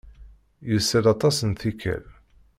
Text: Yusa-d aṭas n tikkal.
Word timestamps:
Yusa-d 0.69 1.05
aṭas 1.13 1.37
n 1.49 1.51
tikkal. 1.59 2.05